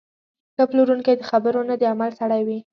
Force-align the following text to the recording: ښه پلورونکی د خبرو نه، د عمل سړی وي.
ښه 0.55 0.63
پلورونکی 0.69 1.13
د 1.17 1.21
خبرو 1.29 1.61
نه، 1.69 1.75
د 1.81 1.83
عمل 1.91 2.11
سړی 2.19 2.41
وي. 2.47 2.59